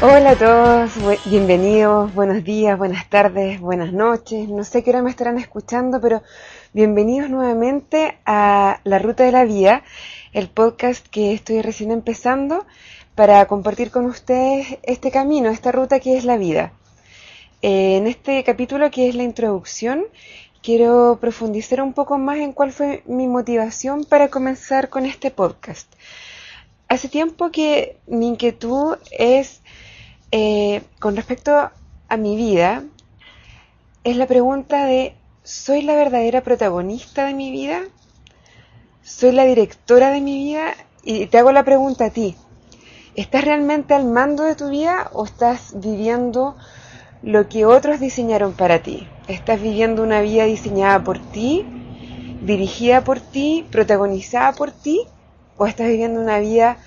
Hola 0.00 0.30
a 0.30 0.36
todos, 0.36 0.92
bienvenidos, 1.24 2.14
buenos 2.14 2.44
días, 2.44 2.78
buenas 2.78 3.10
tardes, 3.10 3.58
buenas 3.58 3.92
noches. 3.92 4.48
No 4.48 4.62
sé 4.62 4.84
qué 4.84 4.90
hora 4.90 5.02
me 5.02 5.10
estarán 5.10 5.38
escuchando, 5.38 6.00
pero 6.00 6.22
bienvenidos 6.72 7.28
nuevamente 7.30 8.16
a 8.24 8.80
La 8.84 9.00
Ruta 9.00 9.24
de 9.24 9.32
la 9.32 9.44
Vida, 9.44 9.82
el 10.32 10.46
podcast 10.46 11.04
que 11.08 11.32
estoy 11.32 11.62
recién 11.62 11.90
empezando 11.90 12.64
para 13.16 13.44
compartir 13.46 13.90
con 13.90 14.06
ustedes 14.06 14.78
este 14.84 15.10
camino, 15.10 15.50
esta 15.50 15.72
ruta 15.72 15.98
que 15.98 16.16
es 16.16 16.24
la 16.24 16.36
vida. 16.36 16.72
Eh, 17.62 17.96
en 17.96 18.06
este 18.06 18.44
capítulo 18.44 18.92
que 18.92 19.08
es 19.08 19.16
la 19.16 19.24
introducción, 19.24 20.04
quiero 20.62 21.18
profundizar 21.20 21.82
un 21.82 21.92
poco 21.92 22.18
más 22.18 22.38
en 22.38 22.52
cuál 22.52 22.70
fue 22.70 23.02
mi 23.06 23.26
motivación 23.26 24.04
para 24.04 24.28
comenzar 24.28 24.90
con 24.90 25.06
este 25.06 25.32
podcast. 25.32 25.92
Hace 26.86 27.08
tiempo 27.08 27.50
que 27.50 27.96
mi 28.06 28.28
inquietud 28.28 28.96
es 29.10 29.60
eh, 30.30 30.82
con 30.98 31.16
respecto 31.16 31.70
a 32.08 32.16
mi 32.16 32.36
vida, 32.36 32.84
es 34.04 34.16
la 34.16 34.26
pregunta 34.26 34.84
de, 34.84 35.14
¿soy 35.42 35.82
la 35.82 35.94
verdadera 35.94 36.42
protagonista 36.42 37.26
de 37.26 37.34
mi 37.34 37.50
vida? 37.50 37.82
¿Soy 39.02 39.32
la 39.32 39.44
directora 39.44 40.10
de 40.10 40.20
mi 40.20 40.44
vida? 40.44 40.74
Y 41.02 41.26
te 41.26 41.38
hago 41.38 41.52
la 41.52 41.64
pregunta 41.64 42.06
a 42.06 42.10
ti, 42.10 42.36
¿estás 43.14 43.44
realmente 43.44 43.94
al 43.94 44.04
mando 44.04 44.44
de 44.44 44.54
tu 44.54 44.68
vida 44.68 45.08
o 45.12 45.24
estás 45.24 45.72
viviendo 45.74 46.56
lo 47.22 47.48
que 47.48 47.64
otros 47.64 48.00
diseñaron 48.00 48.52
para 48.52 48.82
ti? 48.82 49.08
¿Estás 49.28 49.60
viviendo 49.60 50.02
una 50.02 50.20
vida 50.20 50.44
diseñada 50.44 51.02
por 51.02 51.18
ti, 51.18 51.64
dirigida 52.42 53.02
por 53.02 53.20
ti, 53.20 53.66
protagonizada 53.70 54.52
por 54.52 54.72
ti? 54.72 55.06
¿O 55.56 55.66
estás 55.66 55.88
viviendo 55.88 56.20
una 56.20 56.38
vida 56.38 56.78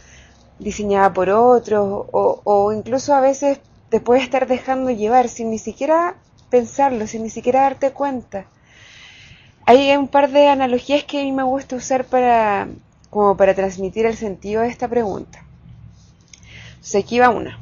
diseñada 0.62 1.12
por 1.12 1.30
otros 1.30 2.06
o, 2.12 2.72
incluso 2.72 3.14
a 3.14 3.22
veces 3.22 3.60
te 3.90 4.00
puedes 4.00 4.24
estar 4.24 4.48
dejando 4.48 4.92
llevar 4.92 5.28
sin 5.28 5.50
ni 5.50 5.58
siquiera 5.58 6.16
pensarlo, 6.50 7.08
sin 7.08 7.24
ni 7.24 7.30
siquiera 7.30 7.62
darte 7.62 7.92
cuenta. 7.92 8.46
Hay 9.66 9.96
un 9.96 10.08
par 10.08 10.32
de 10.32 10.48
analogías 10.48 11.04
que 11.04 11.22
a 11.22 11.24
mí 11.24 11.32
me 11.32 11.44
gusta 11.44 11.76
usar 11.76 12.06
para 12.06 12.68
como 13.10 13.36
para 13.36 13.54
transmitir 13.54 14.06
el 14.06 14.16
sentido 14.16 14.62
de 14.62 14.70
esta 14.70 14.88
pregunta. 14.88 15.44
Entonces 16.70 17.04
aquí 17.04 17.20
va 17.20 17.30
una. 17.30 17.60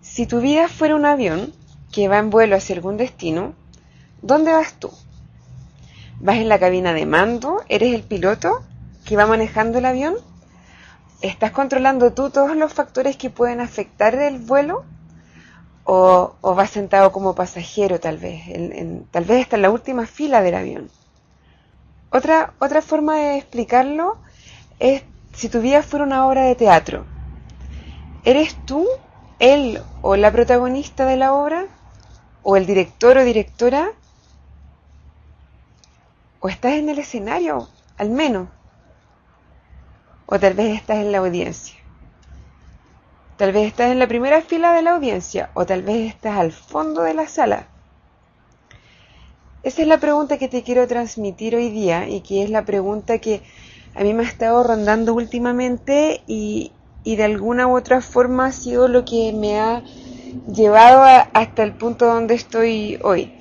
Si 0.00 0.26
tu 0.26 0.40
vida 0.40 0.68
fuera 0.68 0.94
un 0.94 1.04
avión 1.04 1.52
que 1.92 2.08
va 2.08 2.18
en 2.18 2.30
vuelo 2.30 2.56
hacia 2.56 2.76
algún 2.76 2.96
destino, 2.96 3.54
¿dónde 4.22 4.52
vas 4.52 4.74
tú? 4.74 4.90
¿Vas 6.20 6.36
en 6.36 6.48
la 6.48 6.58
cabina 6.58 6.92
de 6.92 7.06
mando? 7.06 7.62
¿Eres 7.68 7.94
el 7.94 8.02
piloto 8.02 8.62
que 9.04 9.16
va 9.16 9.26
manejando 9.26 9.78
el 9.78 9.86
avión? 9.86 10.14
¿Estás 11.20 11.50
controlando 11.50 12.12
tú 12.12 12.30
todos 12.30 12.56
los 12.56 12.72
factores 12.72 13.16
que 13.16 13.28
pueden 13.28 13.60
afectar 13.60 14.14
el 14.14 14.38
vuelo? 14.38 14.84
¿O, 15.82 16.36
vas 16.42 16.70
sentado 16.70 17.10
como 17.10 17.34
pasajero 17.34 17.98
tal 17.98 18.18
vez? 18.18 18.42
tal 19.10 19.24
vez 19.24 19.40
está 19.40 19.56
en 19.56 19.62
la 19.62 19.70
última 19.70 20.06
fila 20.06 20.42
del 20.42 20.54
avión. 20.54 20.90
Otra, 22.10 22.52
otra 22.60 22.82
forma 22.82 23.16
de 23.16 23.38
explicarlo 23.38 24.18
es 24.78 25.02
si 25.32 25.48
tu 25.48 25.60
vida 25.60 25.82
fuera 25.82 26.04
una 26.04 26.26
obra 26.28 26.42
de 26.42 26.54
teatro. 26.54 27.04
¿Eres 28.24 28.54
tú, 28.64 28.86
él 29.40 29.82
o 30.02 30.14
la 30.14 30.30
protagonista 30.30 31.04
de 31.04 31.16
la 31.16 31.32
obra? 31.32 31.66
¿O 32.44 32.56
el 32.56 32.64
director 32.64 33.18
o 33.18 33.24
directora? 33.24 33.90
¿O 36.38 36.48
estás 36.48 36.74
en 36.74 36.88
el 36.88 37.00
escenario, 37.00 37.68
al 37.96 38.10
menos? 38.10 38.48
O 40.30 40.38
tal 40.38 40.52
vez 40.52 40.76
estás 40.76 40.98
en 40.98 41.10
la 41.10 41.18
audiencia. 41.18 41.74
Tal 43.38 43.52
vez 43.52 43.66
estás 43.66 43.90
en 43.92 43.98
la 43.98 44.06
primera 44.06 44.42
fila 44.42 44.74
de 44.74 44.82
la 44.82 44.90
audiencia 44.90 45.48
o 45.54 45.64
tal 45.64 45.82
vez 45.82 46.08
estás 46.08 46.36
al 46.36 46.52
fondo 46.52 47.00
de 47.02 47.14
la 47.14 47.26
sala. 47.26 47.66
Esa 49.62 49.80
es 49.80 49.88
la 49.88 49.96
pregunta 49.98 50.36
que 50.36 50.48
te 50.48 50.62
quiero 50.62 50.86
transmitir 50.86 51.56
hoy 51.56 51.70
día 51.70 52.08
y 52.08 52.20
que 52.20 52.42
es 52.42 52.50
la 52.50 52.66
pregunta 52.66 53.18
que 53.20 53.42
a 53.94 54.02
mí 54.02 54.12
me 54.12 54.22
ha 54.22 54.26
estado 54.26 54.62
rondando 54.64 55.14
últimamente 55.14 56.20
y, 56.26 56.72
de 57.04 57.24
alguna 57.24 57.66
u 57.66 57.74
otra 57.74 58.02
forma 58.02 58.46
ha 58.46 58.52
sido 58.52 58.86
lo 58.86 59.06
que 59.06 59.32
me 59.32 59.58
ha 59.58 59.82
llevado 60.52 61.04
hasta 61.32 61.62
el 61.62 61.72
punto 61.72 62.04
donde 62.04 62.34
estoy 62.34 62.98
hoy. 63.02 63.37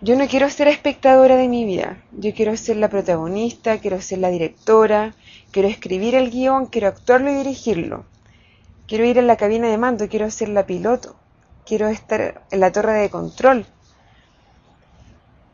Yo 0.00 0.16
no 0.16 0.28
quiero 0.28 0.48
ser 0.48 0.68
espectadora 0.68 1.34
de 1.34 1.48
mi 1.48 1.64
vida, 1.64 1.96
yo 2.12 2.32
quiero 2.32 2.56
ser 2.56 2.76
la 2.76 2.88
protagonista, 2.88 3.78
quiero 3.78 4.00
ser 4.00 4.18
la 4.18 4.30
directora, 4.30 5.12
quiero 5.50 5.66
escribir 5.66 6.14
el 6.14 6.30
guion, 6.30 6.66
quiero 6.66 6.86
actuarlo 6.86 7.32
y 7.32 7.34
dirigirlo. 7.34 8.04
Quiero 8.86 9.04
ir 9.04 9.18
en 9.18 9.26
la 9.26 9.36
cabina 9.36 9.66
de 9.66 9.76
mando, 9.76 10.08
quiero 10.08 10.30
ser 10.30 10.50
la 10.50 10.66
piloto, 10.66 11.16
quiero 11.66 11.88
estar 11.88 12.44
en 12.48 12.60
la 12.60 12.70
torre 12.70 12.92
de 12.92 13.10
control. 13.10 13.66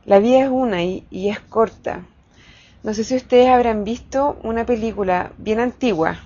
La 0.04 0.18
vida 0.18 0.44
es 0.44 0.50
una 0.50 0.82
y, 0.82 1.06
y 1.10 1.30
es 1.30 1.40
corta. 1.40 2.04
No 2.82 2.92
sé 2.92 3.02
si 3.02 3.16
ustedes 3.16 3.48
habrán 3.48 3.82
visto 3.82 4.38
una 4.42 4.66
película 4.66 5.32
bien 5.38 5.58
antigua 5.58 6.18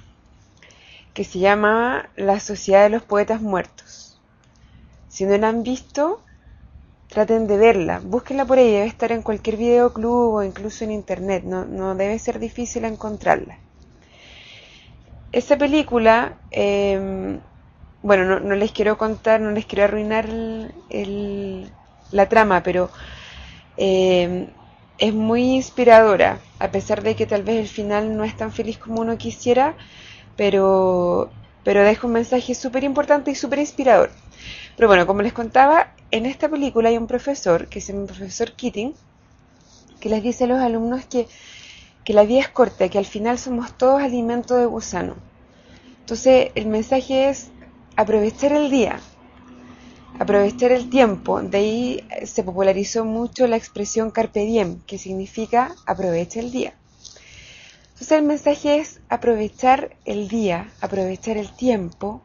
que 1.15 1.23
se 1.23 1.39
llama 1.39 2.09
La 2.17 2.41
Sociedad 2.41 2.83
de 2.83 2.91
los 2.91 3.03
Poetas 3.05 3.41
Muertos. 3.41 4.21
Si 5.09 5.25
no 5.25 5.39
la 5.39 5.51
han 5.51 5.63
visto, 5.63 6.21
traten 7.09 7.47
de 7.47 7.57
verla, 7.57 8.01
búsquenla 8.05 8.45
por 8.45 8.59
ahí, 8.59 8.71
debe 8.71 8.87
estar 8.87 9.13
en 9.13 9.23
cualquier 9.23 9.57
videoclub 9.57 10.35
o 10.35 10.43
incluso 10.43 10.85
en 10.85 10.93
internet, 10.93 11.43
no, 11.45 11.65
no 11.65 11.95
debe 11.95 12.19
ser 12.19 12.39
difícil 12.39 12.85
encontrarla. 12.85 13.59
Esa 15.33 15.57
película, 15.57 16.35
em, 16.51 17.41
bueno, 18.03 18.41
no, 18.41 18.55
les 18.55 18.73
quiero 18.73 18.97
contar, 18.97 19.41
no 19.41 19.51
les 19.51 19.67
quiero 19.67 19.85
arruinar 19.85 20.27
la 22.13 22.29
trama, 22.29 22.63
pero 22.63 22.91
em, 23.77 24.47
es 24.99 25.15
muy 25.15 25.55
inspiradora, 25.55 26.39
a 26.59 26.71
pesar 26.71 27.03
de 27.03 27.15
que 27.15 27.27
tal 27.27 27.43
vez 27.43 27.57
el 27.57 27.69
final 27.69 28.17
no 28.17 28.25
es 28.25 28.37
tan 28.37 28.53
feliz 28.53 28.79
como 28.79 29.01
uno 29.01 29.17
quisiera, 29.17 29.75
pero, 30.37 31.31
pero 31.65 31.83
deja 31.83 32.07
un 32.07 32.15
mensaje 32.15 32.55
súper 32.55 32.85
importante 32.85 33.31
y 33.31 33.35
súper 33.35 33.61
inspirador. 33.61 34.11
Pero 34.77 34.89
bueno, 34.89 35.07
como 35.07 35.23
les 35.23 35.33
contaba, 35.33 35.89
en 36.11 36.27
esta 36.27 36.49
película 36.49 36.89
hay 36.89 36.97
un 36.97 37.07
profesor, 37.07 37.69
que 37.69 37.81
se 37.81 37.93
llama 37.93 38.07
profesor 38.07 38.53
Keating, 38.53 38.95
que 40.01 40.09
les 40.09 40.23
dice 40.23 40.45
a 40.45 40.47
los 40.47 40.61
alumnos 40.61 41.05
que, 41.07 41.27
que 42.05 42.13
la 42.13 42.25
vida 42.25 42.41
es 42.41 42.49
corta, 42.49 42.89
que 42.89 42.99
al 42.99 43.07
final 43.07 43.39
somos 43.39 43.77
todos 43.77 44.03
alimento 44.03 44.57
de 44.57 44.67
gusano. 44.67 45.17
Entonces, 46.01 46.51
el 46.55 46.67
mensaje 46.67 47.29
es 47.29 47.49
aprovechar 47.97 48.53
el 48.53 48.71
día, 48.71 49.01
aprovechar 50.19 50.73
el 50.73 50.89
tiempo. 50.89 51.43
De 51.43 51.59
ahí 51.59 52.09
se 52.25 52.43
popularizó 52.43 53.05
mucho 53.05 53.47
la 53.47 53.57
expresión 53.57 54.11
carpe 54.11 54.45
diem, 54.45 54.81
que 54.87 54.99
significa 54.99 55.75
aprovecha 55.87 56.41
el 56.41 56.51
día. 56.51 56.75
Entonces 57.91 58.19
el 58.19 58.25
mensaje 58.25 58.79
es 58.79 59.01
aprovechar 59.09 59.97
el 60.05 60.29
día, 60.29 60.71
aprovechar 60.81 61.37
el 61.37 61.51
tiempo, 61.51 62.23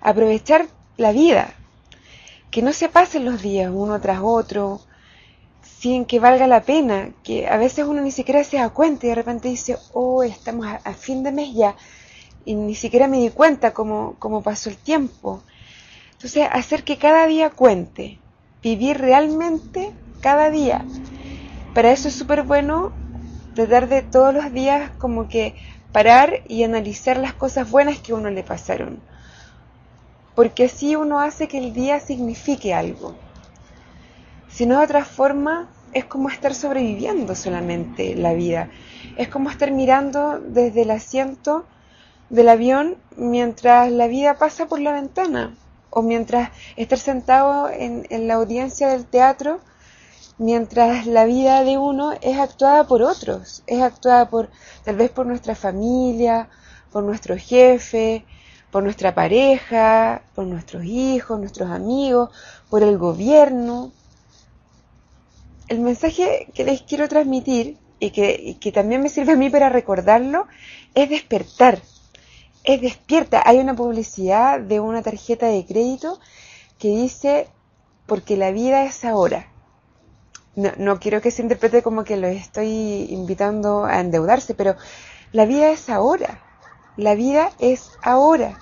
aprovechar 0.00 0.68
la 0.96 1.10
vida, 1.10 1.52
que 2.50 2.62
no 2.62 2.72
se 2.72 2.88
pasen 2.88 3.24
los 3.24 3.42
días 3.42 3.70
uno 3.72 4.00
tras 4.00 4.20
otro, 4.22 4.80
sin 5.62 6.04
que 6.04 6.20
valga 6.20 6.46
la 6.46 6.62
pena, 6.62 7.10
que 7.22 7.48
a 7.48 7.56
veces 7.56 7.86
uno 7.86 8.02
ni 8.02 8.10
siquiera 8.10 8.44
se 8.44 8.58
da 8.58 8.70
cuenta 8.70 9.06
y 9.06 9.10
de 9.10 9.14
repente 9.14 9.48
dice, 9.48 9.78
oh, 9.92 10.22
estamos 10.22 10.66
a, 10.66 10.92
fin 10.94 11.22
de 11.22 11.32
mes 11.32 11.54
ya, 11.54 11.76
y 12.44 12.54
ni 12.54 12.74
siquiera 12.74 13.08
me 13.08 13.18
di 13.18 13.30
cuenta 13.30 13.72
cómo, 13.72 14.16
cómo 14.18 14.42
pasó 14.42 14.68
el 14.68 14.76
tiempo. 14.76 15.42
Entonces, 16.12 16.46
hacer 16.50 16.84
que 16.84 16.98
cada 16.98 17.26
día 17.26 17.50
cuente, 17.50 18.18
vivir 18.62 18.98
realmente 18.98 19.92
cada 20.20 20.50
día. 20.50 20.84
Para 21.74 21.92
eso 21.92 22.08
es 22.08 22.14
súper 22.14 22.42
bueno 22.42 22.92
tratar 23.54 23.88
de 23.88 24.02
todos 24.02 24.34
los 24.34 24.52
días 24.52 24.90
como 24.98 25.28
que 25.28 25.54
parar 25.92 26.42
y 26.46 26.62
analizar 26.62 27.16
las 27.16 27.32
cosas 27.32 27.70
buenas 27.70 27.98
que 28.00 28.12
a 28.12 28.16
uno 28.16 28.30
le 28.30 28.42
pasaron 28.42 29.00
porque 30.34 30.64
así 30.64 30.96
uno 30.96 31.20
hace 31.20 31.48
que 31.48 31.58
el 31.58 31.72
día 31.72 32.00
signifique 32.00 32.74
algo. 32.74 33.14
Si 34.48 34.66
no 34.66 34.78
de 34.78 34.84
otra 34.84 35.04
forma, 35.04 35.68
es 35.92 36.04
como 36.04 36.28
estar 36.28 36.54
sobreviviendo 36.54 37.34
solamente 37.34 38.14
la 38.14 38.32
vida. 38.32 38.70
Es 39.16 39.28
como 39.28 39.50
estar 39.50 39.70
mirando 39.70 40.40
desde 40.40 40.82
el 40.82 40.90
asiento 40.90 41.64
del 42.28 42.48
avión 42.48 42.96
mientras 43.16 43.90
la 43.90 44.06
vida 44.06 44.38
pasa 44.38 44.66
por 44.66 44.80
la 44.80 44.92
ventana 44.92 45.54
o 45.90 46.02
mientras 46.02 46.50
estar 46.76 46.98
sentado 46.98 47.68
en, 47.68 48.06
en 48.10 48.28
la 48.28 48.34
audiencia 48.34 48.88
del 48.88 49.04
teatro 49.04 49.60
mientras 50.40 51.06
la 51.06 51.26
vida 51.26 51.64
de 51.64 51.76
uno 51.76 52.12
es 52.22 52.38
actuada 52.38 52.84
por 52.84 53.02
otros, 53.02 53.62
es 53.66 53.82
actuada 53.82 54.30
por 54.30 54.48
tal 54.84 54.96
vez 54.96 55.10
por 55.10 55.26
nuestra 55.26 55.54
familia, 55.54 56.48
por 56.90 57.04
nuestro 57.04 57.36
jefe, 57.36 58.24
por 58.70 58.82
nuestra 58.82 59.14
pareja, 59.14 60.22
por 60.34 60.46
nuestros 60.46 60.84
hijos, 60.84 61.38
nuestros 61.38 61.70
amigos, 61.70 62.30
por 62.68 62.82
el 62.82 62.98
gobierno. 62.98 63.92
El 65.68 65.80
mensaje 65.80 66.48
que 66.54 66.64
les 66.64 66.82
quiero 66.82 67.08
transmitir 67.08 67.78
y 67.98 68.10
que, 68.10 68.72
también 68.72 69.02
me 69.02 69.08
sirve 69.08 69.32
a 69.32 69.36
mí 69.36 69.50
para 69.50 69.68
recordarlo 69.68 70.46
es 70.94 71.10
despertar, 71.10 71.80
es 72.64 72.80
despierta. 72.80 73.42
Hay 73.44 73.58
una 73.58 73.74
publicidad 73.74 74.60
de 74.60 74.80
una 74.80 75.02
tarjeta 75.02 75.46
de 75.46 75.66
crédito 75.66 76.18
que 76.78 76.88
dice, 76.88 77.48
porque 78.06 78.36
la 78.36 78.50
vida 78.52 78.84
es 78.84 79.04
ahora. 79.04 79.48
No, 80.56 80.72
no 80.78 80.98
quiero 80.98 81.20
que 81.20 81.30
se 81.30 81.42
interprete 81.42 81.82
como 81.82 82.04
que 82.04 82.16
lo 82.16 82.26
estoy 82.26 83.06
invitando 83.10 83.84
a 83.84 84.00
endeudarse, 84.00 84.54
pero 84.54 84.76
la 85.32 85.44
vida 85.44 85.70
es 85.70 85.88
ahora. 85.90 86.49
La 87.00 87.14
vida 87.14 87.50
es 87.58 87.92
ahora. 88.02 88.58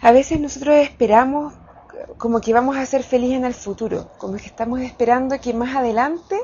A 0.00 0.12
veces 0.12 0.38
nosotros 0.38 0.76
esperamos 0.76 1.54
como 2.18 2.40
que 2.40 2.52
vamos 2.52 2.76
a 2.76 2.86
ser 2.86 3.02
felices 3.02 3.38
en 3.38 3.44
el 3.44 3.52
futuro, 3.52 4.12
como 4.16 4.36
que 4.36 4.46
estamos 4.46 4.80
esperando 4.80 5.40
que 5.40 5.54
más 5.54 5.74
adelante 5.74 6.38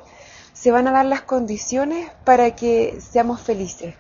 se 0.53 0.73
van 0.73 0.89
a 0.89 0.91
dar 0.91 1.07
las 1.07 1.23
condiciones 1.23 2.11
para 2.25 2.57
que 2.57 2.99
seamos 3.01 3.41
felices. 3.41 3.95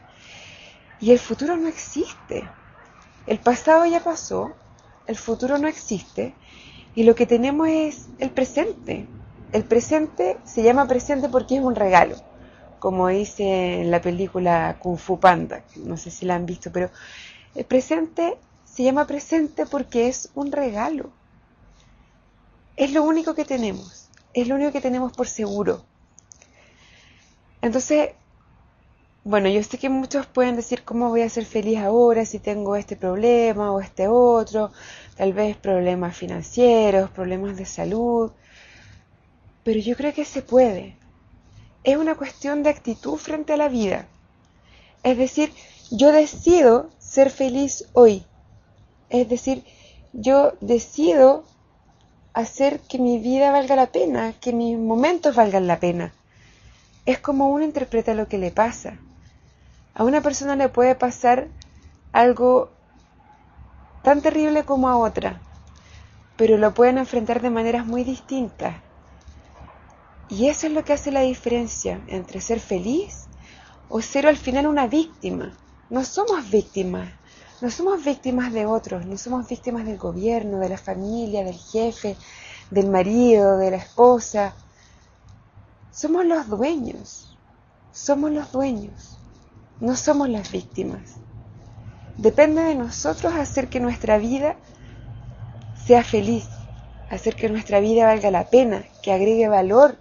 Y 0.99 1.12
el 1.12 1.20
futuro 1.20 1.56
no 1.56 1.69
existe. 1.69 2.50
El 3.29 3.38
pasado 3.38 3.87
ya 3.87 4.00
pasó, 4.00 4.50
el 5.06 5.15
futuro 5.15 5.56
no 5.59 5.69
existe 5.69 6.35
y 6.97 7.05
lo 7.05 7.15
que 7.15 7.26
tenemos 7.26 7.69
es 7.69 8.09
el 8.19 8.31
presente. 8.31 9.06
El 9.53 9.62
presente 9.62 10.37
se 10.43 10.65
llama 10.65 10.88
presente 10.88 11.29
porque 11.29 11.59
es 11.59 11.62
un 11.62 11.76
regalo, 11.76 12.17
como 12.78 13.08
dice 13.08 13.82
en 13.82 13.90
la 13.90 14.00
película 14.00 14.76
Kung 14.80 14.98
Fu 14.98 15.19
Panda, 15.19 15.62
no 15.76 15.96
sé 15.96 16.10
si 16.10 16.26
la 16.26 16.34
han 16.34 16.46
visto, 16.46 16.70
pero 16.72 16.90
el 17.54 17.64
presente 17.64 18.36
se 18.64 18.82
llama 18.84 19.06
presente 19.06 19.66
porque 19.66 20.08
es 20.08 20.30
un 20.34 20.52
regalo. 20.52 21.10
Es 22.76 22.92
lo 22.92 23.02
único 23.02 23.34
que 23.34 23.44
tenemos, 23.44 24.08
es 24.34 24.46
lo 24.46 24.54
único 24.54 24.72
que 24.72 24.80
tenemos 24.80 25.12
por 25.12 25.26
seguro. 25.26 25.84
Entonces, 27.60 28.10
bueno, 29.24 29.48
yo 29.48 29.62
sé 29.62 29.78
que 29.78 29.88
muchos 29.88 30.26
pueden 30.26 30.56
decir 30.56 30.84
cómo 30.84 31.08
voy 31.10 31.22
a 31.22 31.28
ser 31.28 31.44
feliz 31.44 31.78
ahora 31.78 32.24
si 32.24 32.38
tengo 32.38 32.76
este 32.76 32.96
problema 32.96 33.72
o 33.72 33.81
este 33.81 34.08
otro, 34.08 34.70
tal 35.16 35.32
vez 35.32 35.56
problemas 35.56 36.16
financieros, 36.16 37.10
problemas 37.10 37.56
de 37.56 37.66
salud, 37.66 38.31
pero 39.64 39.81
yo 39.81 39.96
creo 39.96 40.14
que 40.14 40.24
se 40.24 40.40
puede. 40.40 40.96
Es 41.84 41.96
una 41.96 42.16
cuestión 42.16 42.62
de 42.62 42.70
actitud 42.70 43.16
frente 43.16 43.52
a 43.52 43.56
la 43.56 43.69
vida. 43.69 44.06
Es 45.02 45.16
decir, 45.16 45.52
yo 45.90 46.12
decido 46.12 46.90
ser 46.98 47.30
feliz 47.30 47.84
hoy. 47.92 48.25
Es 49.10 49.28
decir, 49.28 49.64
yo 50.12 50.52
decido 50.60 51.44
hacer 52.34 52.80
que 52.80 52.98
mi 52.98 53.19
vida 53.19 53.50
valga 53.50 53.76
la 53.76 53.86
pena, 53.86 54.32
que 54.40 54.52
mis 54.52 54.76
momentos 54.76 55.34
valgan 55.34 55.66
la 55.66 55.80
pena. 55.80 56.12
Es 57.06 57.19
como 57.19 57.48
uno 57.48 57.64
interpreta 57.64 58.14
lo 58.14 58.28
que 58.28 58.38
le 58.38 58.50
pasa. 58.50 58.98
A 59.94 60.04
una 60.04 60.20
persona 60.20 60.56
le 60.56 60.69
puede 60.69 60.94
pasar 60.94 61.48
algo 62.12 62.70
tan 64.02 64.20
terrible 64.20 64.64
como 64.64 64.88
a 64.88 64.96
otra, 64.96 65.40
pero 66.36 66.58
lo 66.58 66.74
pueden 66.74 66.98
enfrentar 66.98 67.40
de 67.40 67.50
maneras 67.50 67.86
muy 67.86 68.04
distintas. 68.04 68.76
Y 70.30 70.48
eso 70.48 70.66
es 70.66 70.72
lo 70.72 70.84
que 70.84 70.92
hace 70.92 71.10
la 71.10 71.20
diferencia 71.20 72.02
entre 72.06 72.40
ser 72.40 72.60
feliz 72.60 73.26
o 73.88 74.00
ser 74.02 74.26
al 74.26 74.36
final 74.36 74.66
una 74.66 74.86
víctima. 74.86 75.56
No 75.90 76.04
somos 76.04 76.50
víctimas, 76.50 77.08
no 77.60 77.70
somos 77.70 78.04
víctimas 78.04 78.52
de 78.52 78.66
otros, 78.66 79.06
no 79.06 79.16
somos 79.16 79.48
víctimas 79.48 79.86
del 79.86 79.96
gobierno, 79.96 80.58
de 80.58 80.69
la 80.69 80.78
familia, 80.78 81.44
del 81.44 81.56
jefe, 81.56 82.16
del 82.70 82.90
marido, 82.90 83.56
de 83.56 83.70
la 83.70 83.78
esposa. 83.78 84.54
Somos 85.90 86.26
los 86.26 86.48
dueños, 86.48 87.36
somos 87.92 88.31
los 88.31 88.52
dueños 88.52 89.19
no 89.81 89.94
somos 89.96 90.28
las 90.28 90.50
víctimas. 90.50 91.16
Depende 92.16 92.62
de 92.62 92.74
nosotros 92.74 93.32
hacer 93.34 93.69
que 93.69 93.81
nuestra 93.81 94.19
vida 94.19 94.56
sea 95.86 96.02
feliz, 96.02 96.48
hacer 97.10 97.36
que 97.36 97.48
nuestra 97.48 97.81
vida 97.81 98.06
valga 98.06 98.31
la 98.31 98.50
pena, 98.50 98.84
que 99.02 99.12
agregue 99.12 99.48
valor, 99.48 99.96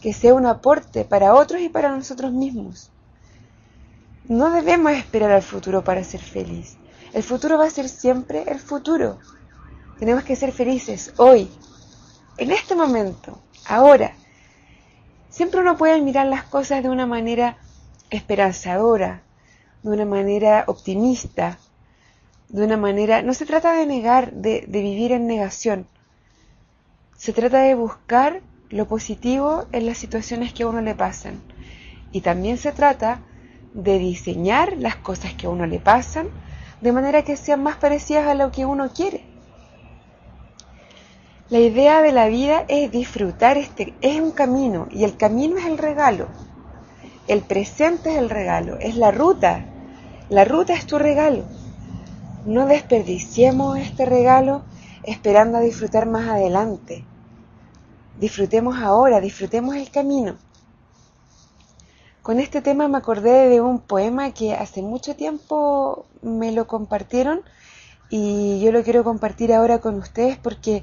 que 0.00 0.12
sea 0.12 0.34
un 0.34 0.46
aporte 0.46 1.04
para 1.04 1.34
otros 1.34 1.60
y 1.60 1.68
para 1.68 1.90
nosotros 1.90 2.32
mismos. 2.32 2.90
No 4.28 4.50
debemos 4.50 4.92
esperar 4.92 5.30
al 5.30 5.42
futuro 5.42 5.84
para 5.84 6.02
ser 6.04 6.20
feliz. 6.20 6.76
El 7.12 7.22
futuro 7.22 7.58
va 7.58 7.66
a 7.66 7.70
ser 7.70 7.88
siempre 7.88 8.44
el 8.46 8.58
futuro. 8.58 9.18
Tenemos 9.98 10.24
que 10.24 10.36
ser 10.36 10.52
felices 10.52 11.12
hoy, 11.16 11.48
en 12.36 12.50
este 12.50 12.74
momento, 12.74 13.40
ahora. 13.66 14.12
Siempre 15.30 15.60
uno 15.60 15.76
puede 15.76 16.00
mirar 16.02 16.26
las 16.26 16.44
cosas 16.44 16.82
de 16.82 16.88
una 16.88 17.06
manera 17.06 17.56
esperanzadora, 18.10 19.22
de 19.82 19.90
una 19.90 20.04
manera 20.04 20.64
optimista, 20.66 21.58
de 22.48 22.64
una 22.64 22.76
manera... 22.76 23.22
No 23.22 23.34
se 23.34 23.46
trata 23.46 23.72
de 23.72 23.86
negar, 23.86 24.32
de, 24.32 24.64
vivir 24.68 25.12
en 25.12 25.26
negación. 25.26 25.86
Se 27.16 27.32
trata 27.32 27.60
de 27.60 27.74
buscar 27.74 28.42
lo 28.70 28.86
positivo 28.86 29.66
en 29.72 29.86
las 29.86 29.98
situaciones 29.98 30.52
que 30.52 30.64
a 30.64 30.68
uno 30.68 30.80
le 30.80 30.94
pasan. 30.94 31.40
Y 32.12 32.20
también 32.20 32.58
se 32.58 32.72
trata 32.72 33.20
de 33.74 33.98
diseñar 33.98 34.76
las 34.78 34.96
cosas 34.96 35.34
que 35.34 35.46
a 35.46 35.50
uno 35.50 35.66
le 35.66 35.78
pasan 35.78 36.28
de 36.80 36.92
manera 36.92 37.22
que 37.22 37.36
sean 37.36 37.62
más 37.62 37.76
parecidas 37.76 38.26
a 38.26 38.34
lo 38.34 38.50
que 38.50 38.66
uno 38.66 38.90
quiere. 38.92 39.24
La 41.48 41.58
idea 41.58 42.02
de 42.02 42.10
la 42.10 42.26
vida 42.26 42.64
es 42.68 42.90
disfrutar 42.90 43.56
este, 43.56 43.94
es 44.00 44.20
un 44.20 44.32
camino 44.32 44.88
y 44.90 45.04
el 45.04 45.16
camino 45.16 45.58
es 45.58 45.66
el 45.66 45.78
regalo. 45.78 46.26
El 47.28 47.42
presente 47.42 48.10
es 48.10 48.18
el 48.18 48.30
regalo, 48.30 48.78
es 48.78 48.96
la 48.96 49.10
ruta. 49.10 49.64
La 50.28 50.44
ruta 50.44 50.74
es 50.74 50.86
tu 50.86 50.98
regalo. 50.98 51.44
No 52.46 52.66
desperdiciemos 52.66 53.78
este 53.78 54.06
regalo 54.06 54.64
esperando 55.04 55.58
a 55.58 55.60
disfrutar 55.60 56.06
más 56.06 56.28
adelante. 56.28 57.04
Disfrutemos 58.18 58.78
ahora, 58.78 59.20
disfrutemos 59.20 59.76
el 59.76 59.90
camino. 59.90 60.36
Con 62.22 62.40
este 62.40 62.62
tema 62.62 62.88
me 62.88 62.98
acordé 62.98 63.48
de 63.48 63.60
un 63.60 63.78
poema 63.78 64.32
que 64.32 64.54
hace 64.54 64.82
mucho 64.82 65.14
tiempo 65.14 66.06
me 66.22 66.50
lo 66.50 66.66
compartieron 66.66 67.42
y 68.08 68.58
yo 68.60 68.72
lo 68.72 68.82
quiero 68.82 69.04
compartir 69.04 69.52
ahora 69.52 69.80
con 69.80 69.96
ustedes 69.96 70.38
porque 70.38 70.82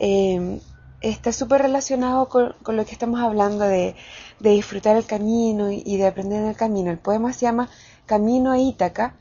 eh, 0.00 0.60
está 1.00 1.32
súper 1.32 1.62
relacionado 1.62 2.28
con, 2.28 2.54
lo 2.66 2.84
que 2.84 2.92
estamos 2.92 3.20
hablando 3.20 3.64
de, 3.64 3.94
disfrutar 4.40 4.96
el 4.96 5.06
camino 5.06 5.70
y, 5.70 5.96
de 5.96 6.06
aprender 6.06 6.42
en 6.42 6.48
el 6.48 6.56
camino. 6.56 6.90
El 6.90 6.98
poema 6.98 7.32
se 7.32 7.46
llama 7.46 7.68
Camino 8.06 8.50
a 8.50 8.58
Ítaca 8.58 9.14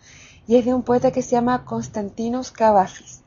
y 0.47 0.55
es 0.57 0.65
de 0.65 0.73
un 0.73 0.83
poeta 0.83 1.11
que 1.11 1.21
se 1.21 1.31
llama 1.31 1.63
Constantinos 1.63 2.51
Cavafis. 2.51 3.21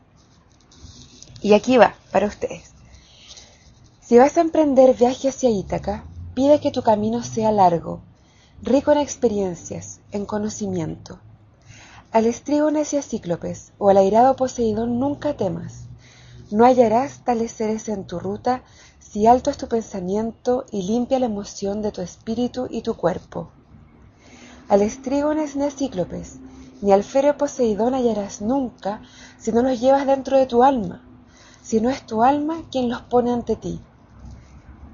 Y 1.41 1.55
aquí 1.55 1.77
va, 1.77 1.95
para 2.11 2.27
ustedes. 2.27 2.78
Si 4.09 4.17
vas 4.17 4.39
a 4.39 4.41
emprender 4.41 4.97
viaje 4.97 5.29
hacia 5.29 5.51
Ítaca, 5.51 6.07
pide 6.33 6.61
que 6.61 6.71
tu 6.71 6.81
camino 6.81 7.23
sea 7.23 7.53
largo, 7.53 8.01
rico 8.63 8.91
en 8.91 8.97
experiencias, 8.97 10.01
en 10.13 10.25
conocimiento. 10.25 11.19
Al 12.11 12.25
estrígones 12.25 12.95
y 12.95 12.97
a 12.97 13.03
cíclopes 13.03 13.73
o 13.77 13.91
al 13.91 13.99
airado 13.99 14.35
Poseidón 14.35 14.99
nunca 14.99 15.37
temas 15.37 15.89
no 16.51 16.65
hallarás 16.65 17.23
tales 17.23 17.53
seres 17.53 17.87
en 17.91 18.07
tu 18.07 18.19
ruta 18.19 18.63
si 18.99 19.27
alto 19.27 19.51
es 19.51 19.59
tu 19.59 19.69
pensamiento 19.69 20.65
y 20.73 20.85
limpia 20.85 21.19
la 21.19 21.27
emoción 21.27 21.83
de 21.83 21.93
tu 21.93 22.01
espíritu 22.01 22.67
y 22.71 22.81
tu 22.81 22.95
cuerpo. 22.95 23.51
Al 24.71 24.81
estrígones 24.81 25.55
ni 25.55 25.65
a 25.65 25.71
cíclopes, 25.71 26.37
ni 26.81 26.93
al 26.93 27.05
féreo 27.05 27.37
Poseidón 27.37 27.93
hallarás 27.93 28.41
nunca 28.41 29.03
si 29.39 29.53
no 29.53 29.61
los 29.61 29.79
llevas 29.79 30.07
dentro 30.07 30.39
de 30.39 30.47
tu 30.47 30.65
alma, 30.65 31.05
si 31.63 31.83
no 31.83 31.91
es 31.91 32.07
tu 32.07 32.23
alma 32.23 32.63
quien 32.71 32.89
los 32.89 33.03
pone 33.03 33.33
ante 33.33 33.55
ti. 33.55 33.83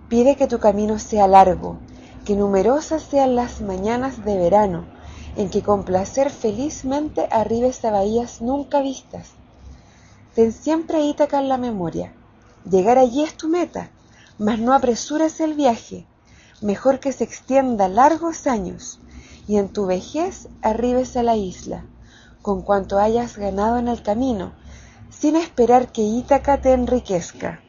Pide 0.09 0.37
que 0.37 0.47
tu 0.47 0.59
camino 0.59 0.99
sea 0.99 1.27
largo, 1.29 1.79
que 2.25 2.37
numerosas 2.37 3.03
sean 3.03 3.37
las 3.37 3.61
mañanas 3.61 4.25
de 4.25 4.37
verano, 4.37 4.87
en 5.37 5.51
que 5.51 5.63
con 5.63 5.85
placer 5.85 6.31
felizmente 6.31 7.27
arribes 7.31 7.85
a 7.85 7.91
bahías 7.91 8.41
nunca 8.41 8.81
vistas, 8.81 9.33
Ten 10.35 10.51
siempre 10.51 11.05
Ítaca 11.05 11.39
en 11.39 11.49
la 11.49 11.59
memoria. 11.59 12.13
Llegar 12.69 12.99
allí 12.99 13.23
es 13.23 13.37
tu 13.37 13.49
meta, 13.49 13.91
mas 14.37 14.59
no 14.59 14.75
apresures 14.75 15.39
el 15.39 15.55
viaje. 15.55 16.07
Mejor 16.61 16.99
que 16.99 17.13
se 17.13 17.23
extienda 17.23 17.89
largos 17.89 18.49
años 18.49 18.99
y 19.47 19.59
en 19.59 19.69
tu 19.69 19.87
vejez 19.87 20.49
arribes 20.61 21.17
a 21.17 21.23
la 21.23 21.37
isla, 21.37 21.85
con 22.43 22.63
cuanto 22.63 22.99
hayas 22.99 23.37
ganado 23.37 23.79
en 23.79 23.87
el 23.87 24.03
camino, 24.03 24.55
sin 25.09 25.37
esperar 25.37 25.93
que 25.93 26.03
Ítaca 26.03 26.61
te 26.61 26.73
enriquezca. 26.73 27.61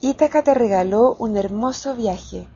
Ítaca 0.00 0.42
te 0.42 0.54
regaló 0.54 1.16
un 1.18 1.36
hermoso 1.36 1.94
viaje. 1.94 2.46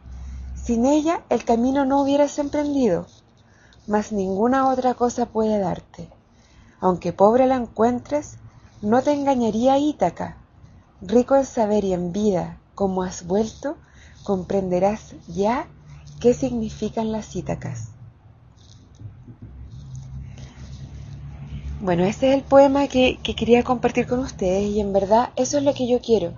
Sin 0.54 0.84
ella 0.84 1.22
el 1.30 1.44
camino 1.44 1.84
no 1.84 2.02
hubieras 2.02 2.38
emprendido, 2.38 3.06
mas 3.86 4.12
ninguna 4.12 4.68
otra 4.68 4.94
cosa 4.94 5.26
puede 5.26 5.58
darte. 5.58 6.08
Aunque 6.80 7.12
pobre 7.12 7.46
la 7.46 7.56
encuentres, 7.56 8.36
no 8.82 9.02
te 9.02 9.12
engañaría 9.12 9.78
Ítaca. 9.78 10.36
Rico 11.00 11.36
en 11.36 11.44
saber 11.44 11.84
y 11.84 11.92
en 11.92 12.12
vida, 12.12 12.58
como 12.74 13.02
has 13.02 13.26
vuelto, 13.26 13.76
comprenderás 14.24 15.14
ya 15.26 15.66
qué 16.20 16.34
significan 16.34 17.12
las 17.12 17.34
Ítacas. 17.34 17.88
Bueno, 21.80 22.04
este 22.04 22.30
es 22.30 22.34
el 22.34 22.42
poema 22.42 22.88
que, 22.88 23.18
que, 23.22 23.36
quería 23.36 23.62
compartir 23.62 24.08
con 24.08 24.18
ustedes 24.18 24.64
y 24.64 24.80
en 24.80 24.92
verdad 24.92 25.30
eso 25.36 25.58
es 25.58 25.64
lo 25.64 25.74
que 25.74 25.88
yo 25.88 26.00
quiero. 26.00 26.34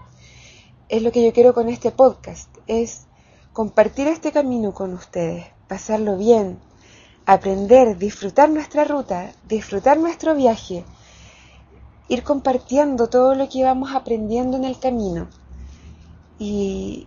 Es 0.90 1.02
lo 1.04 1.12
que 1.12 1.25
yo 1.25 1.32
quiero 1.32 1.54
con 1.54 1.68
este 1.68 1.92
podcast. 1.92 2.49
Es 2.66 3.06
compartir 3.52 4.09
este 4.09 4.32
camino 4.32 4.75
con 4.75 4.92
ustedes, 4.92 5.47
pasarlo 5.68 6.16
bien, 6.16 6.59
aprender, 7.26 7.97
disfrutar 7.97 8.50
nuestra 8.50 8.82
ruta, 8.82 9.30
disfrutar 9.47 10.00
nuestro 10.00 10.35
viaje, 10.35 10.85
ir 12.09 12.25
compartiendo 12.25 13.09
todo 13.09 13.37
lo 13.37 13.49
que 13.49 13.62
vamos 13.62 13.94
aprendiendo 13.94 14.56
en 14.56 14.64
el 14.64 14.80
camino 14.80 15.28
y, 16.40 17.06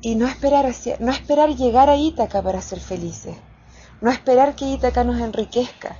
y 0.00 0.14
no, 0.14 0.26
esperar 0.26 0.72
no 1.00 1.12
esperar 1.12 1.54
llegar 1.54 1.90
a 1.90 1.96
Ítaca 1.96 2.40
para 2.40 2.62
ser 2.62 2.80
felices, 2.80 3.36
no 4.00 4.10
esperar 4.10 4.56
que 4.56 4.64
Ítaca 4.64 5.04
nos 5.04 5.20
enriquezca. 5.20 5.98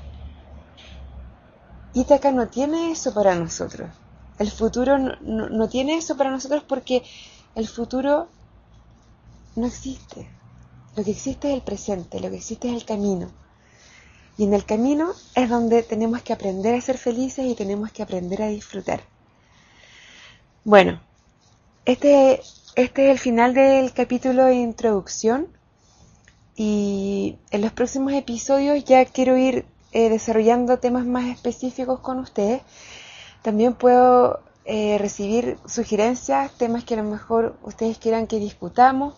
Ítaca 1.93 2.33
no 2.33 2.49
tiene 2.49 2.93
eso 2.93 3.13
para 3.13 3.35
nosotros. 3.35 3.91
El 4.39 4.51
futuro 4.51 4.99
no, 4.99 5.49
no 5.49 5.69
tiene 5.69 5.97
eso 5.97 6.17
para 6.17 6.31
nosotros 6.31 6.65
porque 6.67 7.03
el 7.55 7.69
futuro 7.69 8.29
no 9.57 9.67
existe. 9.67 10.29
Lo 10.97 11.05
que 11.05 11.13
existe 11.13 11.49
es 11.49 11.55
el 11.55 11.63
presente, 11.63 12.21
lo 12.21 12.31
que 12.31 12.37
existe 12.37 12.69
es 12.69 12.75
el 12.75 12.85
camino. 12.85 13.31
Y 14.37 14.45
en 14.45 14.55
el 14.55 14.65
camino 14.65 15.13
es 15.35 15.49
donde 15.49 15.83
tenemos 15.83 16.23
que 16.23 16.33
aprender 16.33 16.75
a 16.75 16.81
ser 16.81 16.99
felices 16.99 17.47
y 17.47 17.55
tenemos 17.55 17.93
que 17.93 18.03
aprender 18.03 18.43
a 18.43 18.49
disfrutar. 18.49 19.03
Bueno, 20.65 21.01
este, 21.85 22.41
este 22.75 23.07
es 23.07 23.11
el 23.13 23.19
final 23.19 23.55
del 23.55 23.93
capítulo 23.93 24.45
de 24.45 24.55
introducción 24.55 25.49
y 26.57 27.37
en 27.51 27.61
los 27.61 27.73
próximos 27.73 28.13
episodios 28.13 28.85
ya 28.85 29.05
quiero 29.05 29.37
ir 29.37 29.67
eh, 29.93 30.09
desarrollando 30.09 30.79
temas 30.79 31.05
más 31.05 31.27
específicos 31.27 32.01
con 32.01 32.19
ustedes. 32.19 32.63
También 33.45 33.75
puedo 33.75 34.41
eh, 34.65 34.97
recibir 34.97 35.59
sugerencias, 35.67 36.51
temas 36.53 36.83
que 36.83 36.95
a 36.95 36.97
lo 36.97 37.03
mejor 37.03 37.55
ustedes 37.63 37.99
quieran 37.99 38.27
que 38.27 38.39
discutamos. 38.39 39.13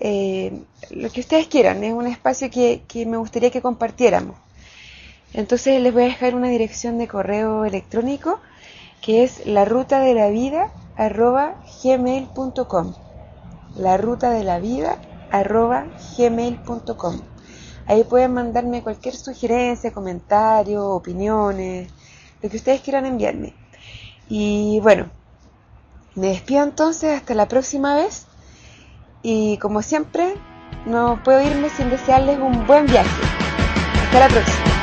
Eh, 0.00 0.62
lo 0.88 1.10
que 1.10 1.20
ustedes 1.20 1.46
quieran, 1.48 1.84
es 1.84 1.92
un 1.92 2.06
espacio 2.06 2.50
que, 2.50 2.82
me 3.06 3.18
gustaría 3.18 3.50
que 3.50 3.60
compartiéramos. 3.60 4.34
Entonces 5.34 5.78
les 5.82 5.92
voy 5.92 6.04
a 6.04 6.06
dejar 6.06 6.34
una 6.34 6.48
dirección 6.48 6.96
de 6.96 7.06
correo 7.06 7.66
electrónico 7.66 8.40
que 9.02 9.24
es 9.24 9.44
la 9.44 9.66
ruta 9.66 10.00
de 10.00 10.14
la 10.14 10.30
vida 10.30 10.72
arroba 10.96 11.56
la 13.76 13.96
ruta 13.98 14.30
de 14.30 14.44
la 14.44 14.58
vida 14.58 14.98
ahí 17.86 18.04
pueden 18.04 18.32
mandarme 18.32 18.82
cualquier 18.82 19.14
sugerencia, 19.14 19.92
comentario, 19.92 20.88
opiniones, 20.88 21.92
lo 22.42 22.50
que 22.50 22.56
ustedes 22.56 22.80
quieran 22.80 23.06
enviarme. 23.06 23.54
Y 24.28 24.80
bueno, 24.80 25.10
me 26.14 26.28
despido 26.28 26.62
entonces 26.62 27.16
hasta 27.16 27.34
la 27.34 27.48
próxima 27.48 27.94
vez 27.94 28.26
y 29.22 29.56
como 29.58 29.80
siempre, 29.80 30.34
no 30.86 31.22
puedo 31.24 31.42
irme 31.42 31.70
sin 31.70 31.88
desearles 31.88 32.38
un 32.38 32.66
buen 32.66 32.86
viaje. 32.86 33.22
Hasta 34.04 34.20
la 34.20 34.28
próxima. 34.28 34.73